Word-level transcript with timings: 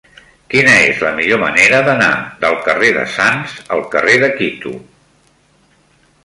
Quina 0.51 0.71
és 0.85 1.01
la 1.07 1.11
millor 1.19 1.41
manera 1.43 1.81
d'anar 1.87 2.09
del 2.45 2.57
carrer 2.69 2.89
de 2.97 3.05
Sants 3.17 3.55
al 3.77 3.85
carrer 3.93 4.17
de 4.25 4.31
Quito? 4.41 4.73